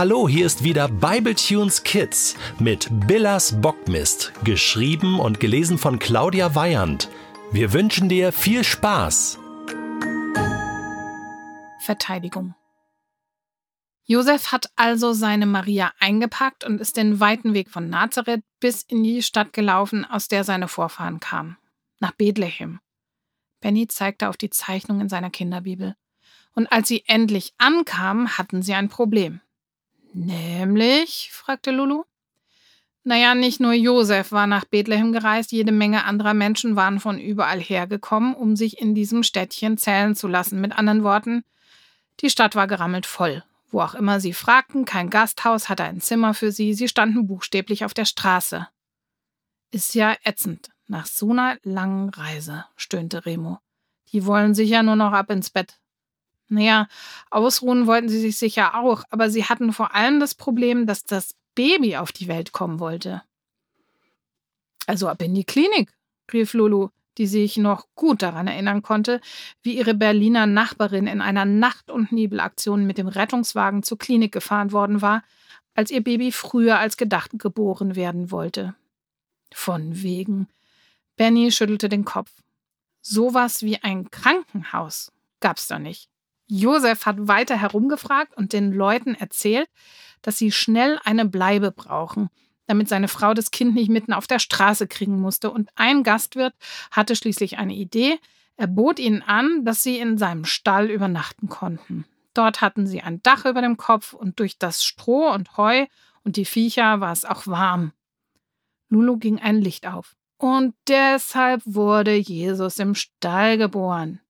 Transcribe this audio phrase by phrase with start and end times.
[0.00, 7.10] Hallo, hier ist wieder Bibletunes Kids mit Billas Bockmist, geschrieben und gelesen von Claudia Weyand.
[7.52, 9.38] Wir wünschen dir viel Spaß.
[11.80, 12.54] Verteidigung.
[14.06, 19.02] Josef hat also seine Maria eingepackt und ist den weiten Weg von Nazareth bis in
[19.02, 21.58] die Stadt gelaufen, aus der seine Vorfahren kamen,
[21.98, 22.80] nach Bethlehem.
[23.60, 25.94] Benny zeigte auf die Zeichnung in seiner Kinderbibel.
[26.54, 29.42] Und als sie endlich ankamen, hatten sie ein Problem.
[30.12, 31.30] Nämlich?
[31.32, 32.04] fragte Lulu.
[33.02, 37.60] Naja, nicht nur Josef war nach Bethlehem gereist, jede Menge anderer Menschen waren von überall
[37.60, 40.60] hergekommen, um sich in diesem Städtchen zählen zu lassen.
[40.60, 41.44] Mit anderen Worten,
[42.20, 43.42] die Stadt war gerammelt voll.
[43.70, 47.84] Wo auch immer sie fragten, kein Gasthaus hatte ein Zimmer für sie, sie standen buchstäblich
[47.84, 48.68] auf der Straße.
[49.70, 53.60] Ist ja ätzend, nach so einer langen Reise, stöhnte Remo.
[54.12, 55.78] Die wollen sicher nur noch ab ins Bett.
[56.50, 56.88] Naja,
[57.30, 61.34] ausruhen wollten sie sich sicher auch, aber sie hatten vor allem das Problem, dass das
[61.54, 63.22] Baby auf die Welt kommen wollte.
[64.86, 65.92] Also ab in die Klinik,
[66.32, 66.88] rief Lulu,
[67.18, 69.20] die sich noch gut daran erinnern konnte,
[69.62, 74.72] wie ihre Berliner Nachbarin in einer Nacht- und Nebelaktion mit dem Rettungswagen zur Klinik gefahren
[74.72, 75.22] worden war,
[75.74, 78.74] als ihr Baby früher als gedacht geboren werden wollte.
[79.52, 80.48] Von wegen.
[81.16, 82.30] Benny schüttelte den Kopf.
[83.02, 86.08] Sowas wie ein Krankenhaus gab's da nicht.
[86.50, 89.68] Josef hat weiter herumgefragt und den Leuten erzählt,
[90.22, 92.28] dass sie schnell eine Bleibe brauchen,
[92.66, 95.50] damit seine Frau das Kind nicht mitten auf der Straße kriegen musste.
[95.50, 96.54] Und ein Gastwirt
[96.90, 98.18] hatte schließlich eine Idee.
[98.56, 102.04] Er bot ihnen an, dass sie in seinem Stall übernachten konnten.
[102.34, 105.86] Dort hatten sie ein Dach über dem Kopf und durch das Stroh und Heu
[106.24, 107.92] und die Viecher war es auch warm.
[108.88, 110.16] Lulu ging ein Licht auf.
[110.36, 114.20] Und deshalb wurde Jesus im Stall geboren.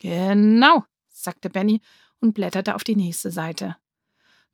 [0.00, 0.84] Genau,
[1.22, 1.80] sagte Benny
[2.20, 3.76] und blätterte auf die nächste Seite.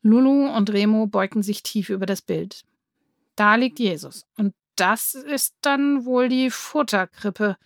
[0.03, 2.65] Lulu und Remo beugten sich tief über das Bild.
[3.35, 4.27] Da liegt Jesus.
[4.37, 7.57] Und das ist dann wohl die Futterkrippe.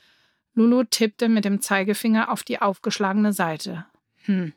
[0.55, 3.87] Lulu tippte mit dem Zeigefinger auf die aufgeschlagene Seite.
[4.25, 4.53] Hm.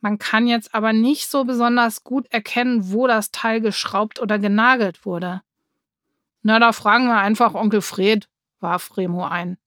[0.00, 5.04] Man kann jetzt aber nicht so besonders gut erkennen, wo das Teil geschraubt oder genagelt
[5.04, 5.42] wurde.
[6.42, 8.28] Na, da fragen wir einfach Onkel Fred,
[8.60, 9.58] warf Remo ein.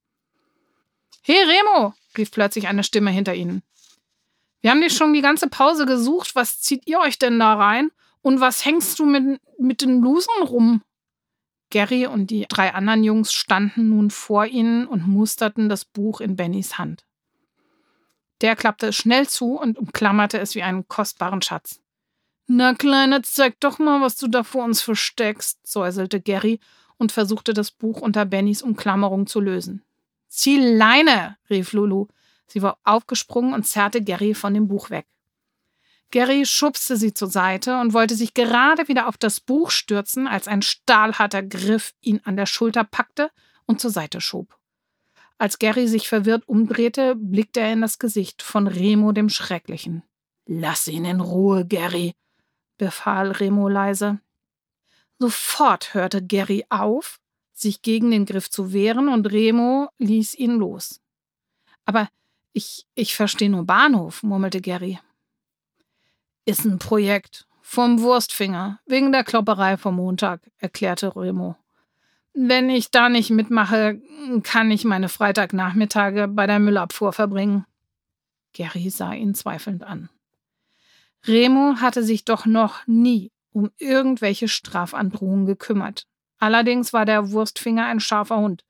[1.23, 3.63] Hey Remo, rief plötzlich eine Stimme hinter ihnen.
[4.61, 6.35] Wir haben dich schon die ganze Pause gesucht.
[6.35, 7.91] Was zieht ihr euch denn da rein?
[8.21, 10.81] Und was hängst du mit, mit den Blusen rum?
[11.69, 16.35] Gary und die drei anderen Jungs standen nun vor ihnen und musterten das Buch in
[16.35, 17.05] Bennys Hand.
[18.41, 21.79] Der klappte es schnell zu und umklammerte es wie einen kostbaren Schatz.
[22.47, 26.59] Na, Kleine, zeig doch mal, was du da vor uns versteckst, säuselte Gary
[26.97, 29.83] und versuchte das Buch unter Bennys Umklammerung zu lösen.
[30.27, 32.07] Zieh Leine, rief Lulu.
[32.49, 35.05] Sie war aufgesprungen und zerrte Gary von dem Buch weg.
[36.11, 40.47] Gary schubste sie zur Seite und wollte sich gerade wieder auf das Buch stürzen, als
[40.47, 43.29] ein stahlharter Griff ihn an der Schulter packte
[43.67, 44.57] und zur Seite schob.
[45.37, 50.03] Als Gary sich verwirrt umdrehte, blickte er in das Gesicht von Remo dem Schrecklichen.
[50.47, 52.15] Lass ihn in Ruhe, Gary,
[52.77, 54.19] befahl Remo leise.
[55.19, 57.19] Sofort hörte Gary auf,
[57.53, 61.01] sich gegen den Griff zu wehren, und Remo ließ ihn los.
[61.85, 62.09] Aber
[62.53, 64.99] ich, ich verstehe nur Bahnhof, murmelte Gary.
[66.45, 67.45] Ist ein Projekt.
[67.61, 68.79] Vom Wurstfinger.
[68.87, 71.55] Wegen der Klopperei vom Montag, erklärte Remo.
[72.33, 74.01] Wenn ich da nicht mitmache,
[74.43, 77.65] kann ich meine Freitagnachmittage bei der Müllabfuhr verbringen.
[78.53, 80.09] Gary sah ihn zweifelnd an.
[81.27, 86.07] Remo hatte sich doch noch nie um irgendwelche Strafandrohungen gekümmert.
[86.39, 88.63] Allerdings war der Wurstfinger ein scharfer Hund.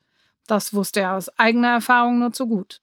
[0.47, 2.81] Das wusste er aus eigener Erfahrung nur zu gut.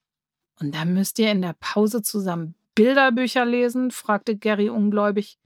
[0.58, 3.90] Und dann müsst ihr in der Pause zusammen Bilderbücher lesen?
[3.90, 5.38] fragte Gary ungläubig.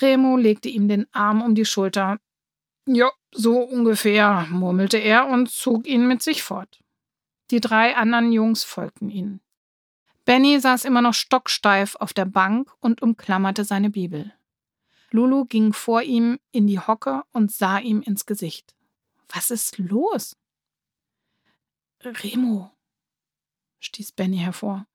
[0.00, 2.18] Remo legte ihm den Arm um die Schulter.
[2.86, 6.80] Ja, so ungefähr, murmelte er und zog ihn mit sich fort.
[7.50, 9.40] Die drei anderen Jungs folgten ihnen.
[10.24, 14.32] Benny saß immer noch stocksteif auf der Bank und umklammerte seine Bibel.
[15.10, 18.74] Lulu ging vor ihm in die Hocke und sah ihm ins Gesicht.
[19.28, 20.36] Was ist los?
[22.02, 22.73] Remo,
[23.94, 24.86] stieß Benny hervor.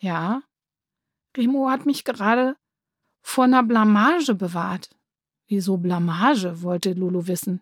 [0.00, 0.42] Ja?
[1.36, 2.56] Remo hat mich gerade
[3.20, 4.88] vor einer Blamage bewahrt.
[5.46, 6.62] Wieso Blamage?
[6.62, 7.60] wollte Lulu wissen.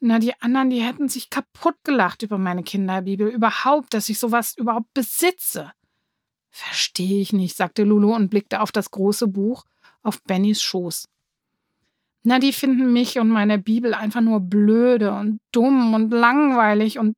[0.00, 4.56] Na, die anderen, die hätten sich kaputt gelacht über meine Kinderbibel, überhaupt, dass ich sowas
[4.56, 5.72] überhaupt besitze.
[6.50, 9.64] Verstehe ich nicht, sagte Lulu und blickte auf das große Buch
[10.02, 11.08] auf Bennys Schoß.
[12.24, 17.14] Na, die finden mich und meine Bibel einfach nur blöde und dumm und langweilig und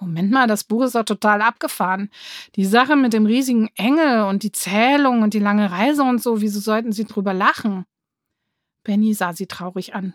[0.00, 2.10] Moment mal, das Buch ist doch total abgefahren.
[2.56, 6.40] Die Sache mit dem riesigen Engel und die Zählung und die lange Reise und so,
[6.40, 7.84] wieso sollten Sie drüber lachen?
[8.82, 10.14] Benny sah sie traurig an.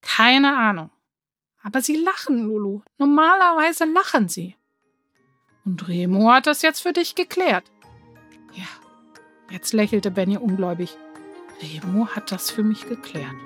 [0.00, 0.90] Keine Ahnung.
[1.62, 2.80] Aber Sie lachen, Lulu.
[2.98, 4.56] Normalerweise lachen Sie.
[5.64, 7.70] Und Remo hat das jetzt für dich geklärt.
[8.54, 8.66] Ja,
[9.50, 10.96] jetzt lächelte Benny ungläubig.
[11.62, 13.36] Remo hat das für mich geklärt.